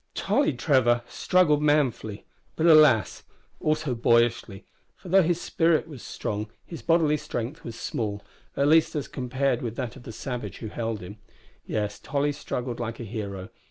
Tolly 0.15 0.53
Trevor 0.53 1.03
struggled 1.07 1.61
manfully, 1.61 2.25
but 2.55 2.65
alas! 2.65 3.21
also 3.59 3.93
boyishly, 3.93 4.65
for 4.95 5.09
though 5.09 5.21
his 5.21 5.39
spirit 5.39 5.87
was 5.87 6.01
strong 6.01 6.51
his 6.65 6.81
bodily 6.81 7.17
strength 7.17 7.63
was 7.63 7.75
small 7.79 8.23
at 8.57 8.67
least, 8.67 8.95
as 8.95 9.07
compared 9.07 9.61
with 9.61 9.75
that 9.75 9.95
of 9.95 10.01
the 10.01 10.11
savage 10.11 10.57
who 10.57 10.69
held 10.69 11.01
him. 11.01 11.19
Yes, 11.67 11.99
Tolly 11.99 12.31
struggled 12.31 12.79
like 12.79 12.99
a 12.99 13.03
hero. 13.03 13.49